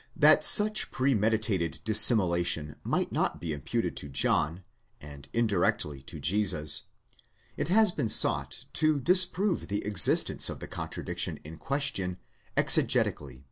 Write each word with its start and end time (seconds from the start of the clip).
}"That 0.26 0.42
such 0.42 0.90
premeditated 0.90 1.80
dissimulation 1.84 2.76
might 2.82 3.12
not 3.12 3.42
be 3.42 3.52
imputed 3.52 3.94
to 3.98 4.08
John, 4.08 4.64
and 5.02 5.28
indirectly 5.34 6.00
to 6.04 6.18
Jesus, 6.18 6.84
it 7.58 7.68
has 7.68 7.92
been 7.92 8.08
sought 8.08 8.64
to 8.72 8.98
disprove 8.98 9.68
the 9.68 9.84
existence 9.84 10.48
of 10.48 10.60
the 10.60 10.66
contra 10.66 11.04
diction 11.04 11.40
in 11.44 11.58
question 11.58 12.16
exegetically. 12.56 13.44